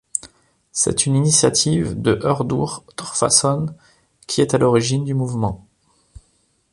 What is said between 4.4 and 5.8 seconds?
est à l'origine du mouvement.